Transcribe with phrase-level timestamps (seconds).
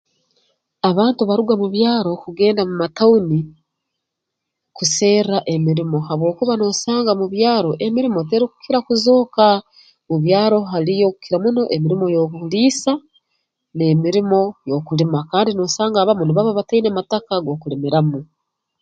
[0.89, 3.39] Abantu baruga mu byaro kugenda mu matauni
[4.77, 9.47] kuserra emirimo habwokuba noosanga mu byaro emirimo terukukira kuzooka
[10.07, 12.91] mu byaro haliyo kukira muno emirimo y'obuliisa
[13.75, 18.19] n'emirimo y'okulima kandi noosanga abamu nibaba bataine mataka g'okulimiramu